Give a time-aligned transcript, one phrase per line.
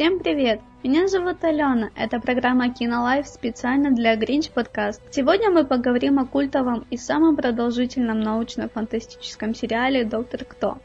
[0.00, 0.62] Всем привет!
[0.82, 1.90] Меня зовут Алена.
[1.94, 5.02] Это программа Кинолайф специально для Гринч подкаст.
[5.10, 10.78] Сегодня мы поговорим о культовом и самом продолжительном научно-фантастическом сериале «Доктор Кто».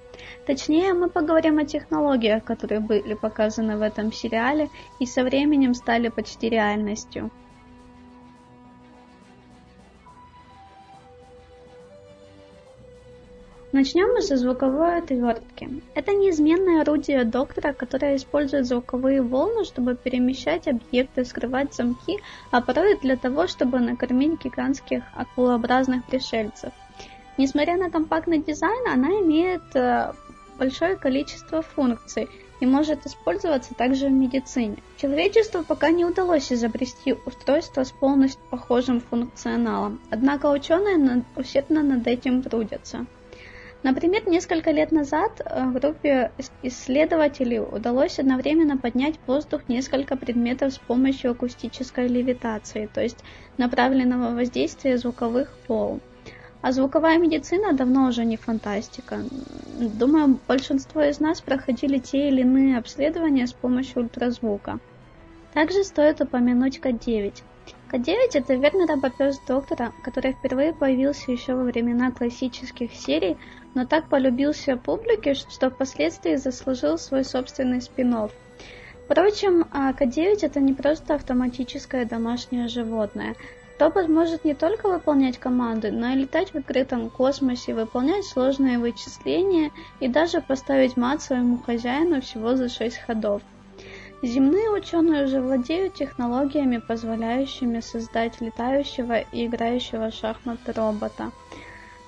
[0.46, 4.68] Точнее, мы поговорим о технологиях, которые были показаны в этом сериале
[5.00, 7.32] и со временем стали почти реальностью.
[13.76, 15.82] Начнем мы со звуковой отвертки.
[15.96, 22.22] Это неизменное орудие доктора, которое использует звуковые волны, чтобы перемещать объекты, скрывать замки,
[22.52, 26.72] а порой для того, чтобы накормить гигантских акулообразных пришельцев.
[27.38, 30.14] Несмотря на компактный дизайн, она имеет э,
[30.58, 32.30] большое количество функций
[32.62, 34.78] и может использоваться также в медицине.
[34.96, 42.42] Человечеству пока не удалось изобрести устройство с полностью похожим функционалом, однако ученые усердно над этим
[42.42, 43.06] трудятся.
[43.86, 46.32] Например, несколько лет назад э, группе
[46.64, 53.20] исследователей удалось одновременно поднять в воздух несколько предметов с помощью акустической левитации, то есть
[53.60, 56.02] направленного воздействия звуковых волн.
[56.64, 59.20] А звуковая медицина давно уже не фантастика.
[59.80, 64.80] Думаю, большинство из нас проходили те или иные обследования с помощью ультразвука.
[65.54, 67.44] Также стоит упомянуть К9.
[67.96, 73.38] К9– это верный робопес доктора, который впервые появился еще во времена классических серий,
[73.74, 78.32] но так полюбился публике, что впоследствии заслужил свой собственный спин -офф.
[79.06, 83.38] Впрочем, К9 это не просто автоматическое домашнее животное.
[83.80, 89.72] Робот может не только выполнять команды, но и летать в открытом космосе, выполнять сложные вычисления
[90.02, 93.42] и даже поставить мат своему хозяину всего за 6 ходов.
[94.26, 101.32] Земные ученые уже владеют технологиями, позволяющими создать летающего и играющего в шахматы робота.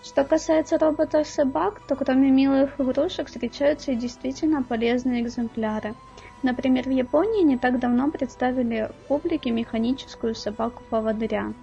[0.03, 5.93] Что касается роботов-собак, то кроме милых игрушек встречаются и действительно полезные экземпляры.
[6.41, 11.53] Например, в Японии не так давно представили публике механическую собаку-поводыря.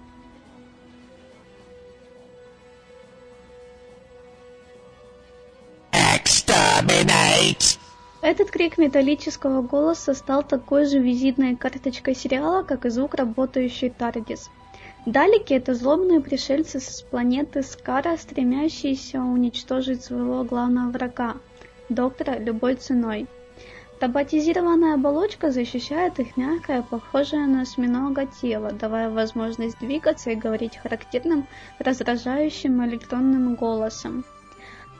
[5.91, 7.84] Exterminate!
[8.25, 14.49] Этот крик металлического голоса стал такой же визитной карточкой сериала, как и звук работающей Тардис.
[15.05, 21.35] Далеки— это злобные пришельцы с планеты Скара, стремящиеся уничтожить своего главного врага—
[21.89, 23.27] доктора любой ценой.
[24.01, 31.45] Роботизированная оболочка защищает их мягкое, похожее на осьминога тело, давая возможность двигаться и говорить характерным,
[31.77, 34.25] раздражающим электронным голосом.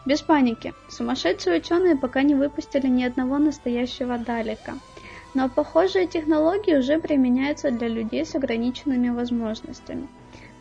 [0.06, 0.76] Без паники.
[0.88, 4.78] Сумасшедшие ученые пока не выпустили ни одного настоящего Далека.
[5.34, 10.08] Но похожие технологии уже применяются для людей с ограниченными возможностями.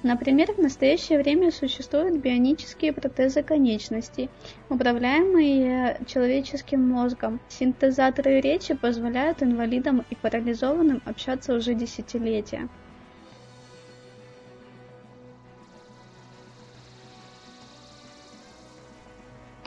[0.02, 4.30] Например, в настоящее время существуют бионические протезы конечностей,
[4.70, 7.38] управляемые человеческим мозгом.
[7.48, 12.68] Синтезаторы речи позволяют инвалидам и парализованным общаться уже десятилетия.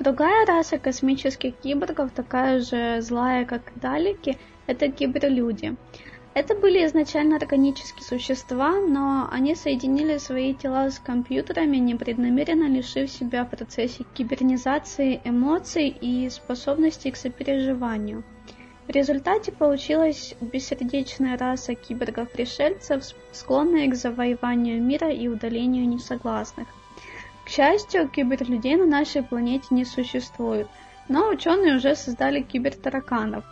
[0.07, 5.75] Другая раса космических киборгов, такая же злая, как Далеки, это киберлюди.
[6.33, 13.43] Это были изначально органические существа, но они соединили свои тела с компьютерами, непреднамеренно лишив себя
[13.43, 18.23] в процессе кибернизации эмоций и способностей к сопереживанию.
[18.87, 23.03] В результате получилась бессердечная раса киборгов-пришельцев,
[23.33, 26.69] склонная к завоеванию мира и удалению несогласных.
[27.57, 30.67] Счастью, киберлюдей на нашей планете не существует,
[31.09, 33.43] но ученые уже создали кибертараканов.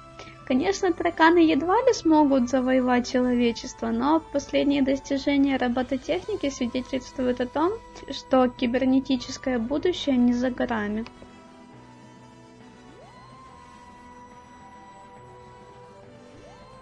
[0.45, 7.71] Конечно, тараканы едва ли смогут завоевать человечество, но последние достижения робототехники свидетельствуют о том,
[8.11, 11.03] что кибернетическое будущее не за горами.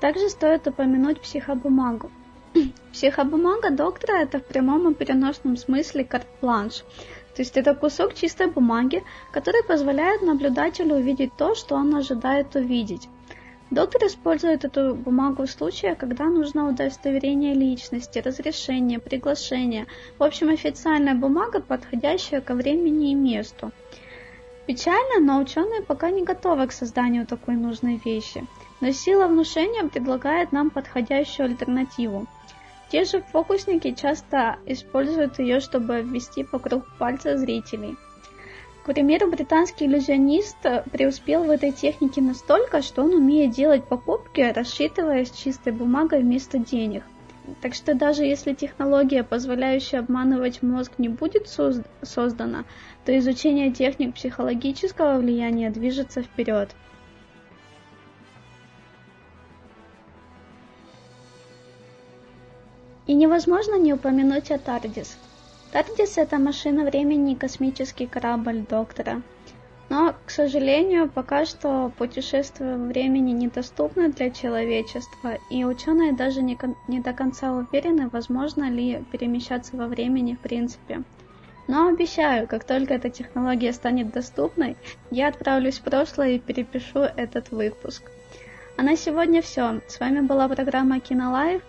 [0.02, 2.12] Также стоит упомянуть психобумагу.
[2.94, 6.84] Психобумага доктора это в прямом и переносном смысле карт-планш.
[7.36, 13.10] То есть это кусок чистой бумаги, который позволяет наблюдателю увидеть то, что он ожидает увидеть.
[13.72, 19.88] Доктор использует эту бумагу в случаях, когда нужно удостоверение личности, разрешение, приглашение,
[20.20, 23.72] в общем официальная бумага, подходящая ко времени и месту.
[24.68, 28.46] Печально, но ученые пока не готовы к созданию такой нужной вещи.
[28.80, 32.28] Но сила внушения предлагает нам подходящую альтернативу.
[32.94, 37.98] Те же фокусники часто используют ее, чтобы ввести вокруг пальца зрителей.
[38.84, 40.58] К примеру, британский иллюзионист
[40.92, 47.02] преуспел в этой технике настолько, что он умеет делать покупки, рассчитываясь чистой бумагой вместо денег.
[47.64, 51.48] Так что даже если технология, позволяющая обманывать мозг, не будет
[52.04, 52.64] создана,
[53.06, 56.70] то изучение техник психологического влияния движется вперед.
[63.06, 65.18] И невозможно не упомянуть о Тардис.
[65.72, 69.22] Тардис– это машина времени и космический корабль доктора.
[69.90, 76.58] Но, к сожалению, пока что путешествие во времени недоступно для человечества, и ученые даже не,
[76.88, 81.04] не до конца уверены, возможно ли перемещаться во времени в принципе.
[81.68, 84.78] Но обещаю, как только эта технология станет доступной,
[85.12, 88.04] я отправлюсь в прошлое и перепишу этот выпуск.
[88.78, 89.82] А на сегодня все.
[89.88, 91.62] С вами была программа Кинолайв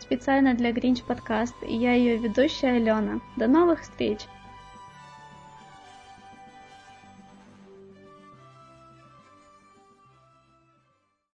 [0.00, 3.20] специально для Гринч подкаст, и я ее ведущая Алена.
[3.36, 4.20] До новых встреч!